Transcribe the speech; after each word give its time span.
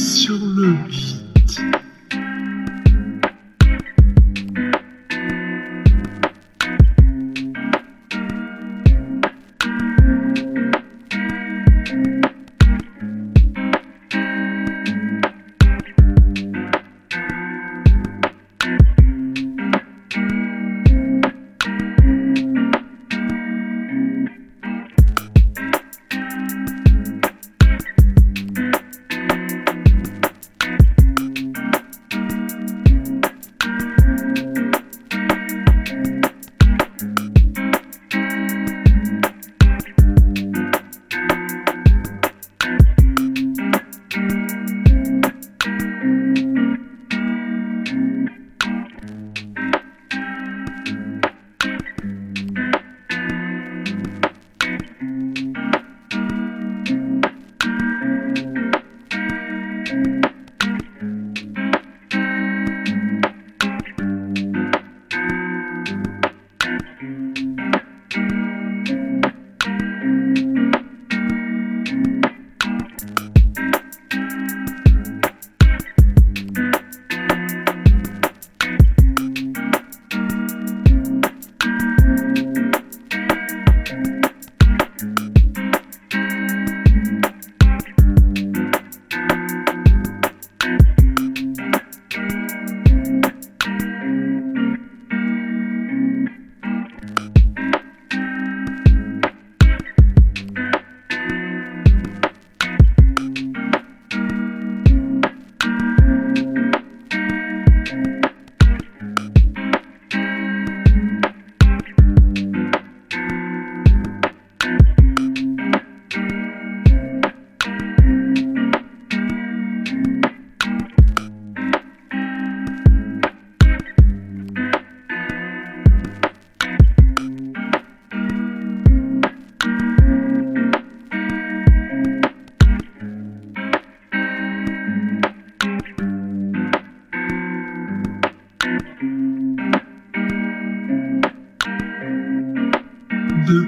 so 0.00 0.39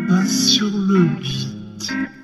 main 0.08 0.26
sur 0.26 0.70
le 0.76 1.04
guide. 1.20 2.21